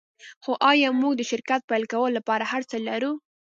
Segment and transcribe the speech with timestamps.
[0.43, 3.11] خو ایا موږ د شرکت پیل کولو لپاره هرڅه لرو